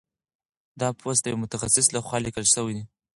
دا 0.79 0.89
پوسټ 0.99 1.21
د 1.23 1.25
یو 1.31 1.41
متخصص 1.43 1.85
لخوا 1.95 2.17
لیکل 2.25 2.45
شوی 2.53 2.73
دی. 2.77 2.83